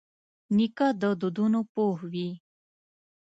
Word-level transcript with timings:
نیکه 0.57 0.87
د 1.01 1.03
دودونو 1.19 1.59
پوه 1.73 1.95
وي. 2.11 2.29